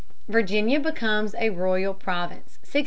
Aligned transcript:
Virginia 0.27 0.79
becomes 0.79 1.35
a 1.35 1.51
Royal 1.51 1.93
Province, 1.93 2.57
1624. 2.65 2.71